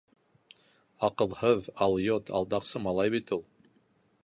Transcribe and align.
Аҡылһыҙ, 1.07 1.69
алйот, 1.87 2.33
алдаҡсы 2.41 2.83
малай 2.89 3.17
бит 3.19 3.37
ул. 3.39 3.47